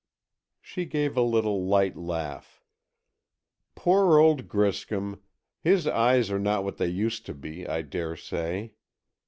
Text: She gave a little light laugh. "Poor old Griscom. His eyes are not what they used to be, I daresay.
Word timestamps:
She 0.61 0.85
gave 0.85 1.15
a 1.15 1.21
little 1.21 1.63
light 1.67 1.95
laugh. 1.95 2.59
"Poor 3.75 4.17
old 4.17 4.47
Griscom. 4.47 5.21
His 5.61 5.85
eyes 5.85 6.31
are 6.31 6.39
not 6.39 6.63
what 6.63 6.77
they 6.77 6.87
used 6.87 7.23
to 7.27 7.35
be, 7.35 7.67
I 7.67 7.83
daresay. 7.83 8.71